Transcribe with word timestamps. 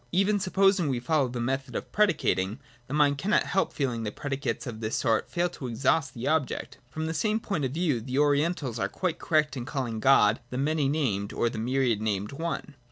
Even 0.11 0.39
supposing 0.39 0.87
we 0.87 0.99
follow 0.99 1.27
the 1.27 1.39
method 1.39 1.75
of 1.75 1.91
predicating, 1.91 2.59
the 2.87 2.93
mind 2.95 3.19
cannot 3.19 3.43
help 3.43 3.71
feeling 3.71 4.01
that 4.01 4.15
predicates 4.15 4.65
of 4.65 4.79
this 4.79 4.95
sort 4.95 5.29
fail 5.29 5.47
to 5.49 5.67
exhaust 5.67 6.15
the 6.15 6.27
object. 6.27 6.79
From 6.89 7.05
the 7.05 7.13
same 7.13 7.39
point 7.39 7.65
of 7.65 7.73
view 7.75 8.01
the 8.01 8.17
Orientals 8.17 8.79
are 8.79 8.89
quite 8.89 9.19
correct 9.19 9.55
in 9.55 9.63
calling 9.63 9.99
God 9.99 10.39
the 10.49 10.57
many 10.57 10.89
named 10.89 11.33
or 11.33 11.51
the 11.51 11.59
myriad 11.59 12.01
named 12.01 12.31
One. 12.31 12.73